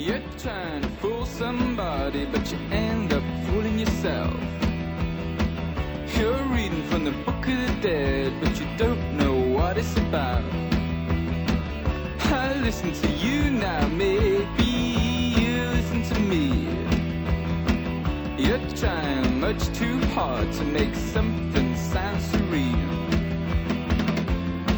[0.00, 4.34] You're trying to fool somebody, but you end up fooling yourself.
[6.16, 10.42] You're reading from the book of the dead, but you don't know what it's about.
[12.32, 16.46] I listen to you now, maybe you listen to me.
[18.42, 22.88] You're trying much too hard to make something sound serene.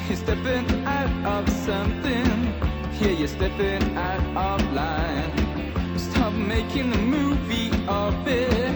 [0.09, 5.99] You're stepping out of something, yeah, you're stepping out of line.
[5.99, 8.75] Stop making a movie of it,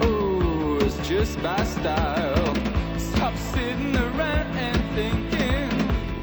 [0.00, 2.54] oh, it's just my style.
[2.98, 5.70] Stop sitting around and thinking,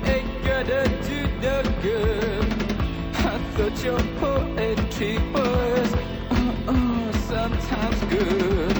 [0.06, 2.46] ain't gotta do the good.
[3.16, 5.94] I thought your poetry was,
[6.68, 8.78] oh, sometimes good.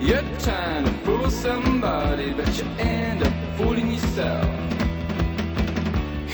[0.00, 4.48] You're trying to fool somebody, but you end up fooling yourself.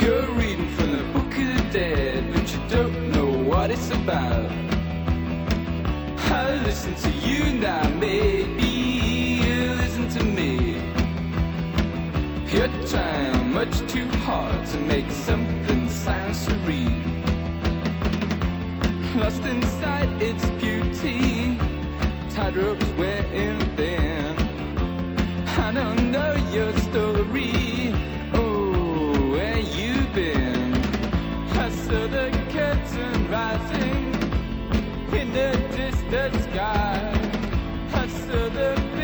[0.00, 1.25] You're reading from the book
[1.76, 4.50] but you don't know what it's about.
[6.18, 8.64] I listen to you now, maybe
[9.44, 10.80] you listen to me.
[12.50, 17.22] You're trying much too hard to make something sound serene.
[19.16, 21.58] Lost inside its beauty,
[22.30, 24.34] tightropes wearing thin.
[25.58, 27.92] I don't know your story.
[28.32, 30.55] Oh, where you been?
[31.86, 34.12] Saw the curtain rising
[35.14, 36.98] in the distant sky.
[37.94, 38.95] I saw the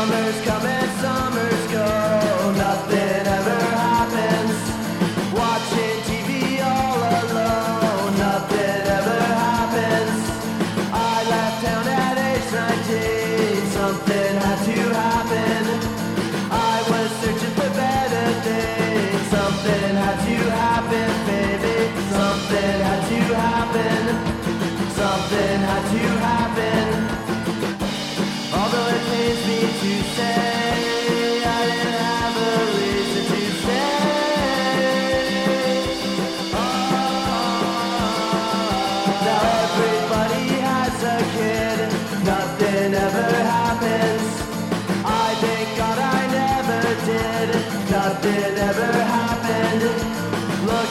[0.00, 0.79] summer's coming.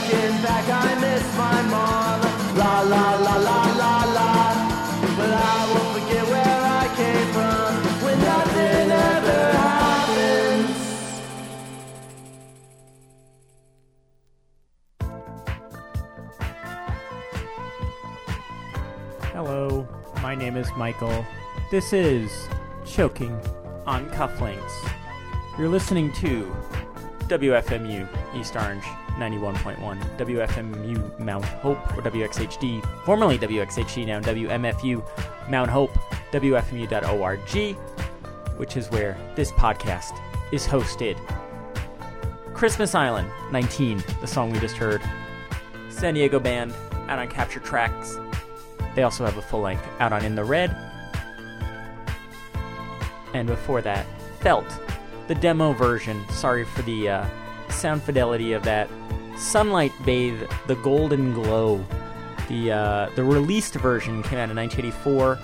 [0.09, 2.21] Back, I miss my mom.
[2.57, 4.31] La la la la la la.
[5.17, 5.37] But I
[5.71, 7.69] won't forget where I came from
[8.03, 10.77] when nothing ever happens.
[19.31, 19.87] Hello,
[20.23, 21.23] my name is Michael.
[21.69, 22.49] This is
[22.83, 23.39] Choking
[23.85, 24.73] on Cufflinks.
[25.59, 26.51] You're listening to
[27.27, 28.85] WFMU East Orange
[29.19, 35.03] 91.1, WFMU Mount Hope, or WXHD, formerly WXHD, now WMFU
[35.49, 35.91] Mount Hope,
[36.31, 37.77] WFMU.org,
[38.57, 40.19] which is where this podcast
[40.51, 41.17] is hosted.
[42.53, 45.01] Christmas Island 19, the song we just heard.
[45.89, 46.73] San Diego band
[47.07, 48.17] out on Capture Tracks.
[48.95, 50.75] They also have a full length out on In the Red.
[53.33, 54.05] And before that,
[54.39, 54.79] Felt,
[55.27, 56.23] the demo version.
[56.29, 57.25] Sorry for the uh,
[57.69, 58.89] sound fidelity of that.
[59.39, 61.83] Sunlight Bathe, the Golden Glow.
[62.49, 65.39] The uh, the released version came out in 1984.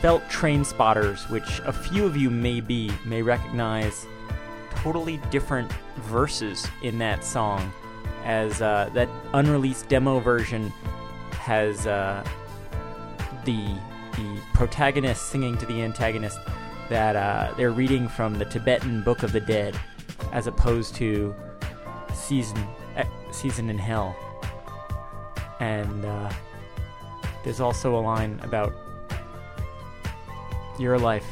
[0.00, 4.06] Felt Train Spotters, which a few of you may be may recognize
[4.76, 7.72] totally different verses in that song,
[8.24, 10.70] as uh, that unreleased demo version
[11.32, 12.24] has uh,
[13.44, 13.74] the
[14.16, 16.38] the protagonist singing to the antagonist
[16.88, 19.76] that uh, they're reading from the Tibetan Book of the Dead,
[20.32, 21.34] as opposed to
[22.14, 22.64] season
[23.30, 24.16] season in hell.
[25.60, 26.30] And uh,
[27.42, 28.72] there's also a line about
[30.78, 31.26] your life.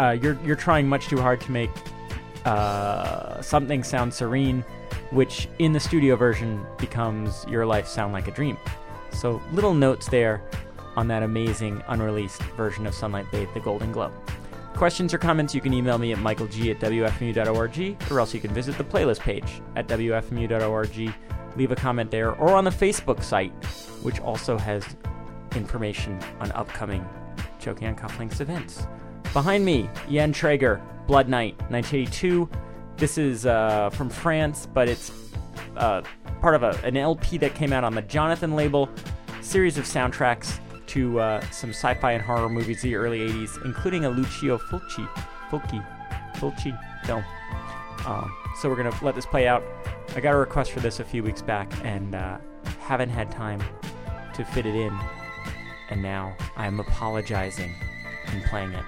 [0.00, 1.70] Uh, you're you're trying much too hard to make
[2.44, 4.64] uh, something sound serene,
[5.10, 8.56] which in the studio version becomes your life sound like a dream.
[9.12, 10.42] So little notes there
[10.96, 14.12] on that amazing unreleased version of Sunlight Bathe, The Golden Glow.
[14.74, 18.52] Questions or comments, you can email me at michaelg at wfmu.org, or else you can
[18.52, 21.14] visit the playlist page at wfmu.org,
[21.56, 23.52] leave a comment there, or on the Facebook site,
[24.02, 24.84] which also has
[25.54, 27.06] information on upcoming
[27.60, 28.86] Choking on Cufflinks events.
[29.32, 32.48] Behind me, Yan Tregger, Blood Knight, 1982.
[32.96, 35.12] This is uh, from France, but it's
[35.76, 36.02] uh,
[36.40, 38.88] part of a, an LP that came out on the Jonathan label,
[39.40, 40.58] series of soundtracks
[40.92, 45.08] to uh, some sci-fi and horror movies of the early 80s, including a Lucio Fulci,
[45.48, 45.84] Fulci,
[46.36, 47.24] Fulci film.
[48.06, 48.30] Um,
[48.60, 49.62] so we're gonna let this play out.
[50.14, 52.36] I got a request for this a few weeks back and uh,
[52.80, 53.62] haven't had time
[54.34, 54.98] to fit it in,
[55.88, 57.74] and now I am apologizing
[58.26, 58.84] and playing it.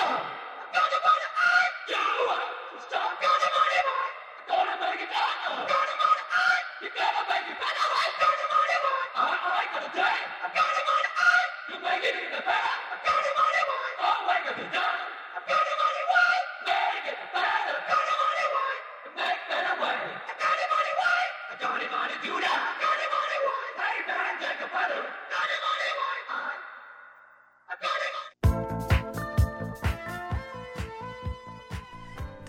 [0.00, 0.49] Go!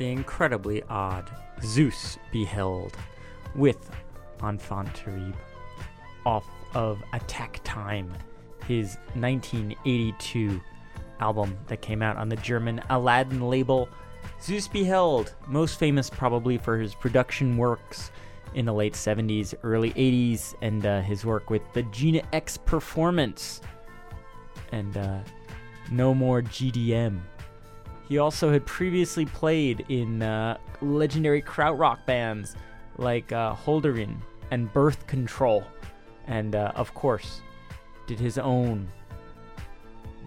[0.01, 1.29] The incredibly odd
[1.61, 2.43] Zeus B.
[2.43, 2.97] Held
[3.53, 3.91] with
[4.41, 5.35] Enfant
[6.25, 8.11] off of Attack Time,
[8.65, 10.59] his 1982
[11.19, 13.87] album that came out on the German Aladdin label.
[14.41, 14.83] Zeus B.
[14.83, 18.09] Held, most famous probably for his production works
[18.55, 23.61] in the late 70s, early 80s, and uh, his work with the Gina X Performance
[24.71, 25.19] and uh,
[25.91, 27.21] No More GDM.
[28.11, 32.57] He also had previously played in uh, legendary krautrock bands
[32.97, 34.17] like uh, Hölderlin
[34.51, 35.63] and Birth Control,
[36.27, 37.39] and uh, of course,
[38.07, 38.85] did his own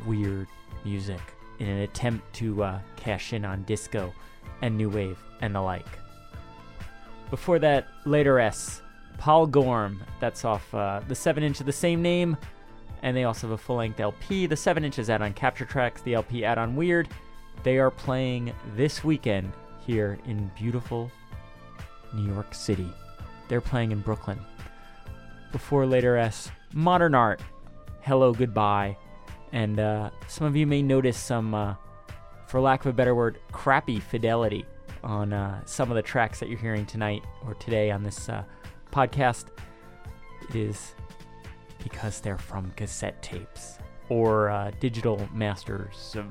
[0.06, 0.48] weird
[0.82, 1.20] music
[1.58, 4.14] in an attempt to uh, cash in on disco
[4.62, 5.98] and new wave and the like.
[7.28, 8.80] Before that, later S,
[9.18, 10.02] Poll Gorm.
[10.20, 12.38] That's off uh, the 7 inch of the same name.
[13.02, 14.46] And they also have a full length LP.
[14.46, 17.10] The 7 inch is out on Capture Tracks, the LP out on Weird.
[17.62, 19.52] They are playing this weekend
[19.86, 21.10] here in beautiful
[22.14, 22.88] New York City.
[23.48, 24.38] They're playing in Brooklyn.
[25.52, 27.40] Before later S, Modern Art,
[28.00, 28.96] Hello Goodbye.
[29.52, 31.74] And uh, some of you may notice some, uh,
[32.48, 34.66] for lack of a better word, crappy fidelity
[35.02, 38.42] on uh, some of the tracks that you're hearing tonight or today on this uh,
[38.90, 39.46] podcast.
[40.48, 40.94] It is
[41.82, 46.26] because they're from cassette tapes or uh, digital masters of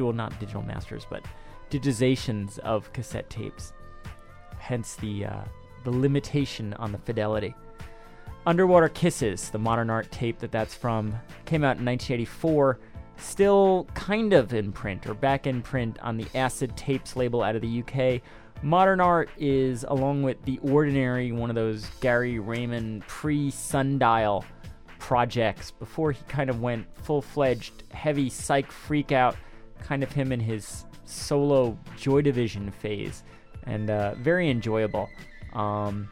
[0.00, 1.24] well, not digital masters, but
[1.70, 3.72] digitizations of cassette tapes.
[4.58, 5.44] Hence the uh,
[5.84, 7.54] the limitation on the fidelity.
[8.46, 12.78] Underwater Kisses, the modern art tape that that's from, came out in 1984.
[13.18, 17.56] Still kind of in print or back in print on the Acid Tapes label out
[17.56, 18.22] of the UK.
[18.62, 24.44] Modern Art is, along with The Ordinary, one of those Gary Ramon pre Sundial
[24.98, 29.36] projects before he kind of went full fledged heavy psych freak out
[29.82, 33.24] kind of him in his solo Joy Division phase,
[33.64, 35.08] and uh, very enjoyable.
[35.52, 36.08] Um,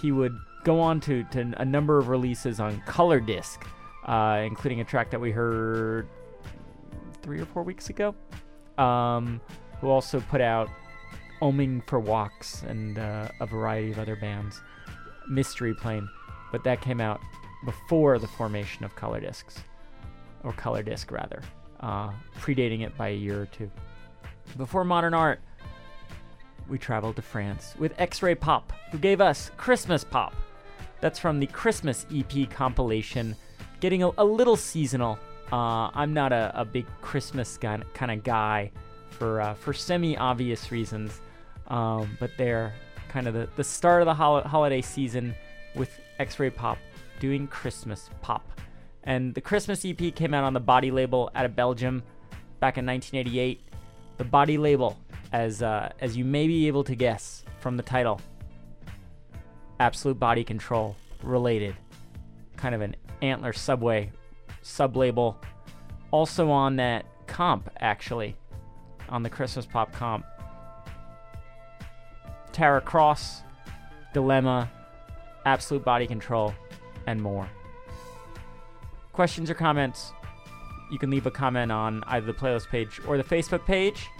[0.00, 3.66] he would go on to, to a number of releases on color disc,
[4.06, 6.08] uh, including a track that we heard
[7.22, 8.14] three or four weeks ago.
[8.78, 9.40] Um,
[9.80, 10.68] who also put out
[11.42, 14.60] Oming for Walks and uh, a variety of other bands,
[15.28, 16.08] Mystery Plane,
[16.52, 17.20] but that came out
[17.64, 19.60] before the formation of color discs,
[20.44, 21.42] or color disc rather
[21.80, 23.70] uh, predating it by a year or two.
[24.56, 25.40] Before modern art,
[26.68, 30.34] we traveled to France with X Ray Pop, who gave us Christmas Pop.
[31.00, 33.36] That's from the Christmas EP compilation,
[33.80, 35.18] getting a, a little seasonal.
[35.52, 38.72] Uh, I'm not a, a big Christmas kind of guy
[39.10, 41.20] for uh, for semi obvious reasons,
[41.68, 42.72] um, but they're
[43.08, 45.34] kind of the, the start of the hol- holiday season
[45.74, 46.78] with X Ray Pop
[47.20, 48.60] doing Christmas Pop.
[49.06, 52.02] And the Christmas EP came out on the Body label out of Belgium
[52.58, 53.60] back in 1988.
[54.16, 54.98] The Body label,
[55.32, 58.20] as uh, as you may be able to guess from the title,
[59.78, 61.76] Absolute Body Control related,
[62.56, 64.10] kind of an Antler Subway
[64.62, 65.40] sub label.
[66.10, 68.36] Also on that comp, actually,
[69.08, 70.24] on the Christmas Pop comp.
[72.52, 73.42] Tara Cross,
[74.14, 74.70] Dilemma,
[75.44, 76.54] Absolute Body Control,
[77.06, 77.48] and more.
[79.16, 80.12] Questions or comments?
[80.90, 84.10] You can leave a comment on either the playlist page or the Facebook page.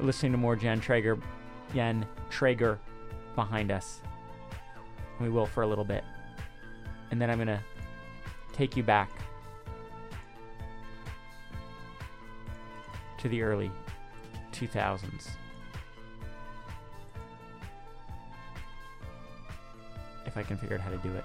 [0.00, 1.20] We're listening to more Yan Tregger,
[1.74, 2.78] Yan Tregger
[3.36, 4.00] behind us.
[5.20, 6.04] We will for a little bit.
[7.10, 7.60] And then I'm going to
[8.54, 9.10] take you back
[13.18, 13.70] to the early
[14.52, 15.28] 2000s.
[20.24, 21.24] If I can figure out how to do it.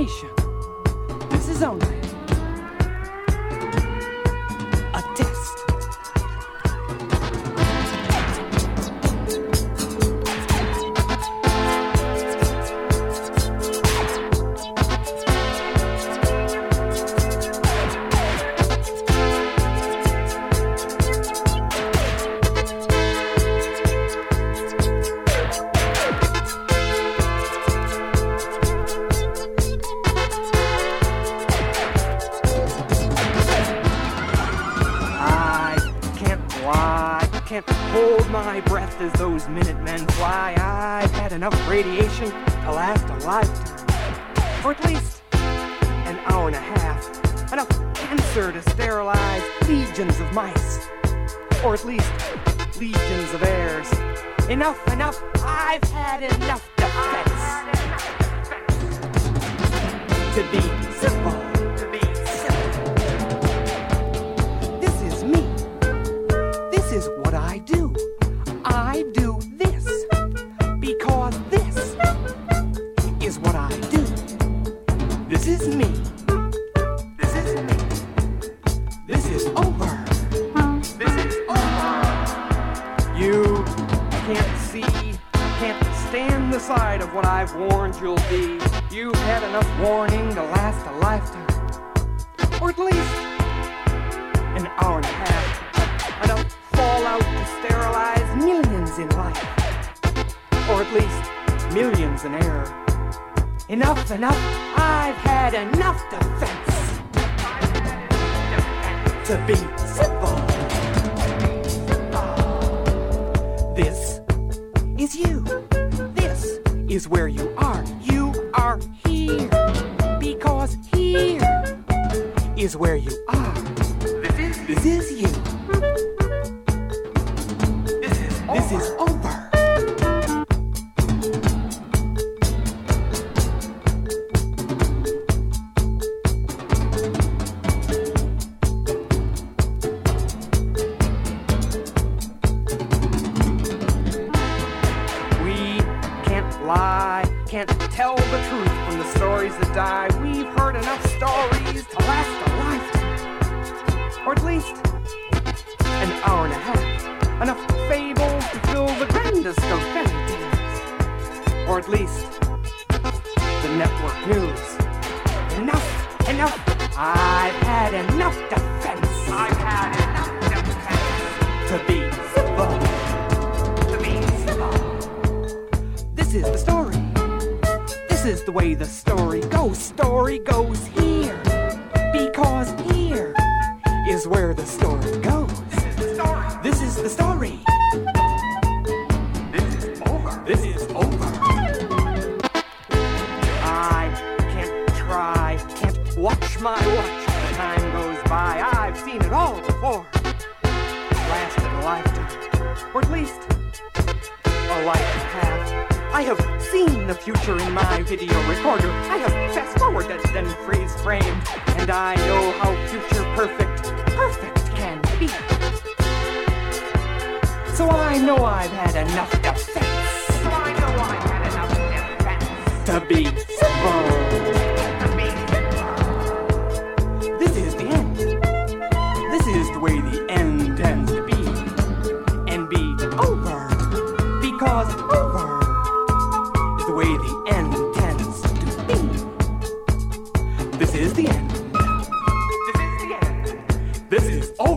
[0.00, 0.39] Nation.
[39.00, 43.86] as those Minutemen fly, I've had enough radiation to last a lifetime.
[44.64, 47.52] Or at least an hour and a half.
[47.52, 50.86] Enough cancer to sterilize legions of mice.
[51.64, 52.12] Or at least
[52.78, 53.90] legions of heirs.
[54.50, 57.30] Enough, enough, I've had enough defense
[60.34, 60.60] To be
[60.92, 61.49] simple.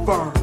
[0.06, 0.43] burn.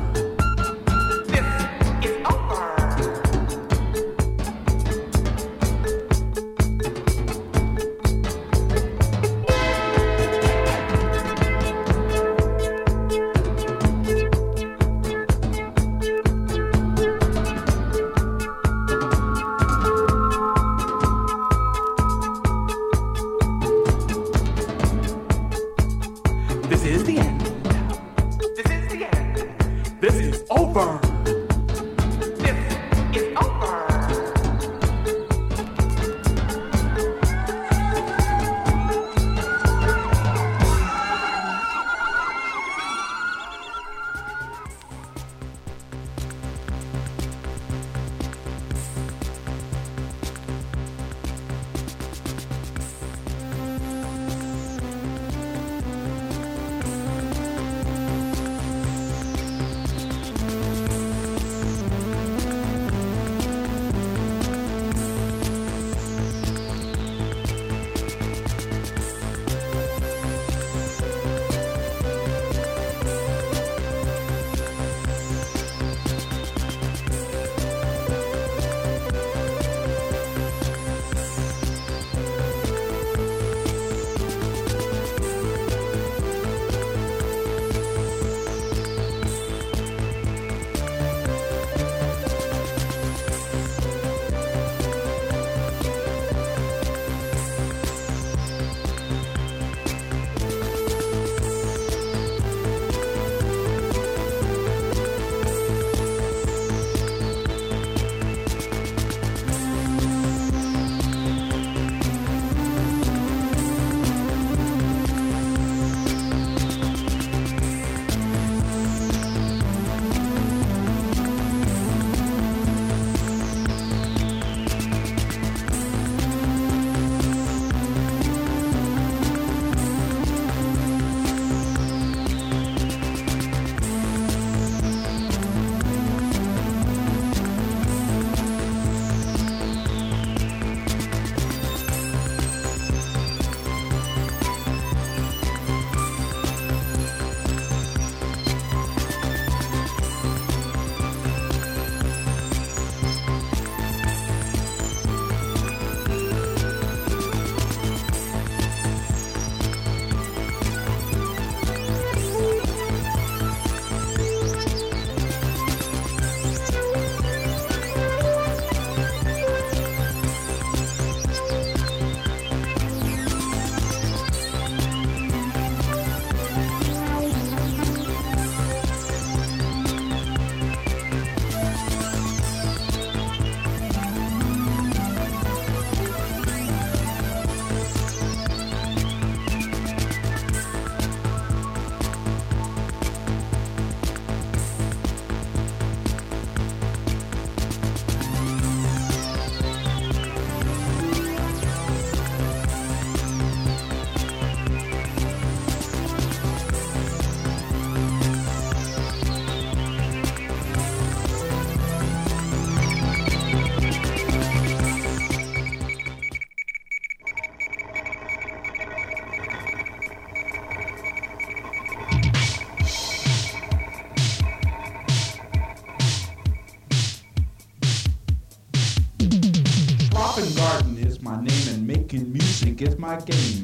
[233.10, 233.59] Music is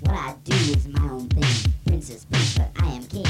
[0.00, 1.72] What I do is my own thing.
[1.86, 3.24] Princess Prince, but I am king.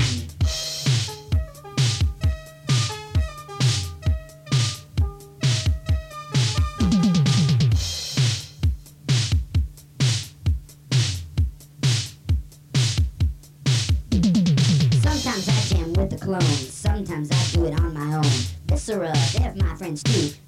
[15.02, 18.32] Sometimes I jam with the clones, sometimes I do it on my own.
[18.66, 20.45] Viscera, they're my friends too.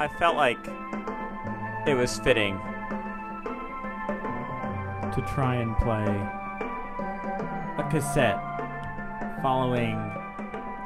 [0.00, 0.58] I felt like
[1.84, 2.56] it was fitting.
[5.12, 6.06] To try and play
[7.78, 8.38] a cassette
[9.42, 9.96] following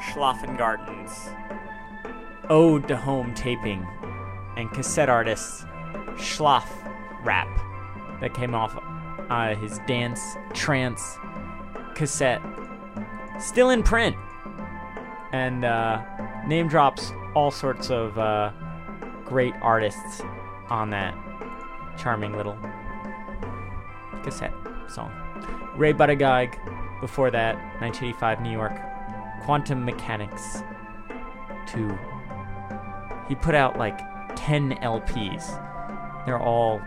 [0.00, 1.28] Schlafengarten's
[2.48, 3.86] Ode to Home Taping
[4.56, 5.66] and cassette artist
[6.14, 6.66] Schlaf
[7.22, 7.48] Rap
[8.22, 8.78] that came off
[9.28, 10.22] uh, his dance
[10.54, 11.18] trance
[11.94, 12.40] cassette,
[13.38, 14.16] still in print,
[15.32, 16.02] and uh,
[16.46, 18.52] name drops all sorts of uh,
[19.32, 20.20] great artists
[20.68, 21.14] on that
[21.96, 22.58] charming little
[24.22, 24.52] cassette
[24.88, 25.10] song.
[25.74, 26.52] Ray Buttigieg,
[27.00, 28.78] before that, 1985 New York,
[29.42, 30.62] Quantum Mechanics
[31.68, 31.98] 2.
[33.26, 33.98] He put out like
[34.36, 35.46] 10 LPs.
[36.26, 36.82] They're all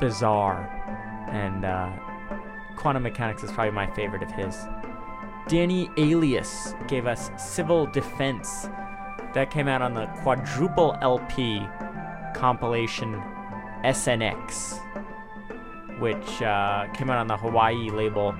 [0.00, 0.68] bizarre,
[1.30, 1.92] and uh,
[2.74, 4.66] Quantum Mechanics is probably my favorite of his.
[5.46, 8.68] Danny Alias gave us Civil Defense.
[9.34, 11.60] That came out on the quadruple LP
[12.34, 13.20] compilation
[13.84, 14.80] SNX,
[15.98, 18.32] which uh, came out on the Hawaii label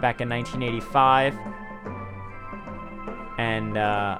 [0.00, 1.36] back in 1985.
[3.38, 4.18] And uh,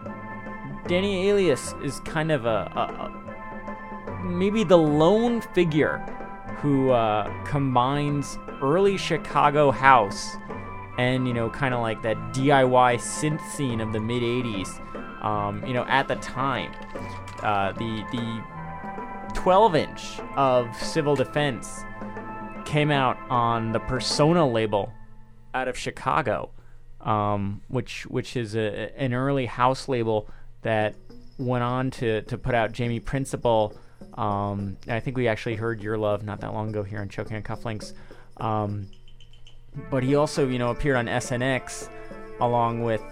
[0.86, 5.98] Danny Alias is kind of a, a, a maybe the lone figure
[6.58, 10.36] who uh, combines early Chicago house
[10.98, 14.80] and you know kind of like that DIY synth scene of the mid 80s.
[15.22, 16.72] Um, you know, at the time,
[17.42, 18.44] uh, the the
[19.34, 21.84] 12 inch of Civil Defense
[22.64, 24.92] came out on the Persona label
[25.54, 26.50] out of Chicago,
[27.00, 30.28] um, which which is a, an early house label
[30.62, 30.94] that
[31.38, 33.76] went on to, to put out Jamie Principle.
[34.14, 37.36] Um, I think we actually heard Your Love not that long ago here on Choking
[37.36, 37.94] on Cufflinks.
[38.38, 38.88] Um,
[39.90, 41.88] but he also, you know, appeared on SNX
[42.40, 43.02] along with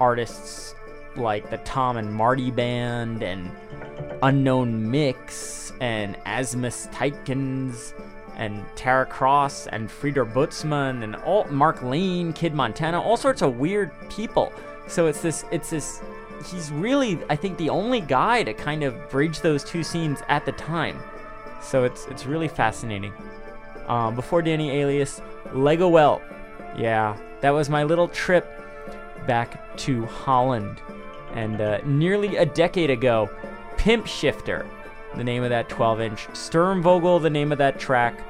[0.00, 0.74] artists
[1.16, 3.50] like the Tom and Marty Band and
[4.22, 7.94] Unknown Mix and Asmus Tietchens
[8.36, 13.58] and Tara Cross and Frieder Butzmann and all Mark Lane, Kid Montana, all sorts of
[13.58, 14.52] weird people.
[14.86, 16.00] So it's this it's this
[16.46, 20.46] he's really I think the only guy to kind of bridge those two scenes at
[20.46, 20.98] the time.
[21.60, 23.12] So it's it's really fascinating.
[23.88, 26.22] Um, before Danny Alias, Legowelt.
[26.76, 28.57] Yeah, that was my little trip
[29.26, 30.80] back to Holland.
[31.34, 33.30] And uh, nearly a decade ago,
[33.76, 34.66] Pimpshifter,
[35.16, 38.20] the name of that 12 inch, Sturmvogel, the name of that track,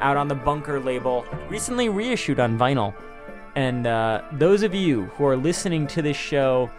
[0.00, 2.94] out on the Bunker label, recently reissued on vinyl.
[3.56, 6.70] And uh, those of you who are listening to this show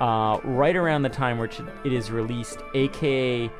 [0.00, 3.50] uh, right around the time which it is released, aka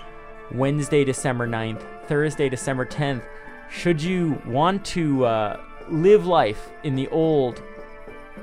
[0.53, 3.23] Wednesday, December 9th, Thursday, December 10th,
[3.71, 7.63] should you want to uh, live life in the old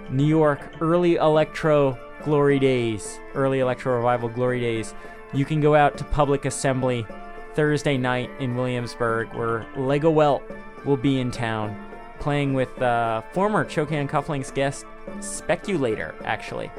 [0.09, 4.93] New York early electro glory days, early electro revival glory days,
[5.33, 7.05] you can go out to Public Assembly
[7.53, 10.41] Thursday night in Williamsburg, where Legowelt
[10.85, 11.75] will be in town,
[12.19, 14.85] playing with uh, former on Cufflinks guest
[15.19, 16.71] Speculator, actually.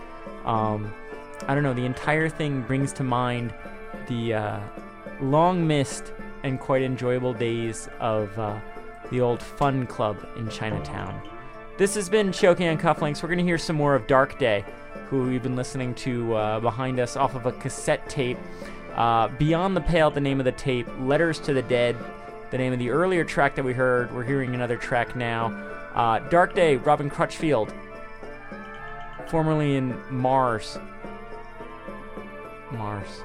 [0.45, 0.93] Um,
[1.47, 3.53] I don't know, the entire thing brings to mind
[4.09, 4.61] the uh,
[5.21, 6.13] long missed
[6.43, 8.59] and quite enjoyable days of uh,
[9.11, 11.21] the old fun club in Chinatown.
[11.79, 13.23] This has been Choking on Cufflinks.
[13.23, 14.65] We're going to hear some more of Dark Day,
[15.09, 18.37] who we've been listening to uh, behind us off of a cassette tape.
[18.97, 20.89] Uh, Beyond the Pale, the name of the tape.
[20.99, 21.97] Letters to the Dead,
[22.51, 24.13] the name of the earlier track that we heard.
[24.13, 25.53] We're hearing another track now.
[25.95, 27.73] Uh, Dark Day, Robin Crutchfield,
[29.29, 30.81] formerly in Mars.
[32.73, 33.23] Mars.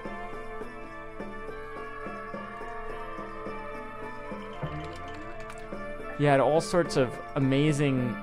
[6.19, 8.15] He had all sorts of amazing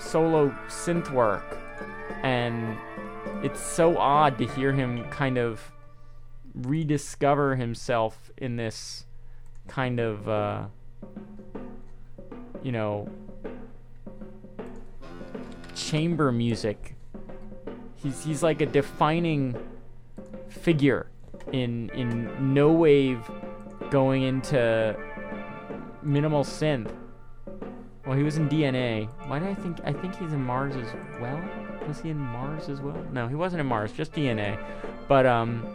[0.00, 1.58] solo synth work,
[2.22, 2.76] and
[3.42, 5.72] it's so odd to hear him kind of
[6.54, 9.04] rediscover himself in this
[9.68, 10.64] kind of, uh,
[12.62, 13.08] you know,
[15.74, 16.94] chamber music.
[17.96, 19.56] He's he's like a defining
[20.48, 21.06] figure
[21.52, 23.20] in in no wave
[23.90, 24.96] going into
[26.02, 26.90] minimal synth.
[28.06, 29.08] Well, he was in DNA.
[29.26, 30.88] Why did I think I think he's in Mars as
[31.20, 31.42] well?
[31.86, 32.96] Was he in Mars as well?
[33.12, 34.58] No, he wasn't in Mars, just DNA.
[35.06, 35.66] But um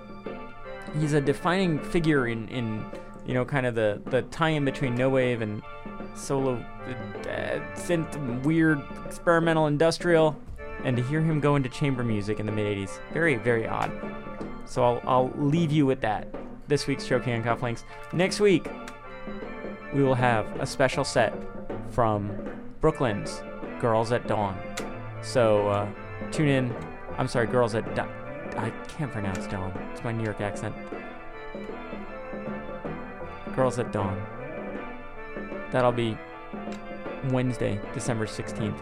[1.00, 2.86] he's a defining figure in in
[3.26, 5.62] you know kind of the the tie-in between no wave and
[6.16, 10.36] solo uh, synth weird experimental industrial
[10.84, 13.92] and to hear him go into chamber music in the mid 80s very very odd
[14.66, 16.28] so I'll, I'll leave you with that
[16.68, 18.68] this week's choking on cufflinks next week
[19.94, 21.34] we will have a special set
[21.96, 22.30] from
[22.82, 23.42] brooklyn's
[23.80, 24.60] girls at dawn.
[25.22, 25.90] So uh,
[26.30, 26.76] tune in.
[27.18, 28.12] I'm sorry girls at dawn
[28.58, 29.72] i can't pronounce dawn.
[29.92, 30.76] It's my new york accent.
[33.56, 34.22] Girls at dawn.
[35.72, 36.18] That'll be
[37.32, 38.78] wednesday december 16th